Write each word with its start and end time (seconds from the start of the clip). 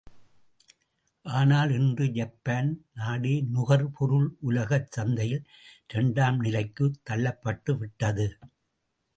ஆனால் 1.25 1.71
இன்று 1.71 2.05
ஜப்பான் 2.11 2.71
நாடே 2.93 3.41
நுகர் 3.41 3.85
பொருள் 3.91 4.27
உலகச் 4.41 4.91
சந்தையில் 4.91 5.45
இரண்டாம் 5.87 6.39
நிலைக்குத் 6.39 6.99
தள்ளப்பட்டு 7.09 7.77
விட்டது. 7.77 8.27